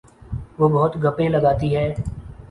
[0.59, 1.85] وہ بہت گپیں لگاتی ہے